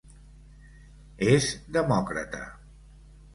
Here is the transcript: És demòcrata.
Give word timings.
És 1.33 1.51
demòcrata. 1.77 2.43